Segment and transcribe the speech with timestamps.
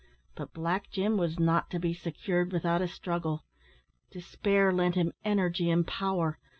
[0.33, 3.43] But Black Jim was not to be secured without a struggle.
[4.09, 6.39] Despair lent him energy and power.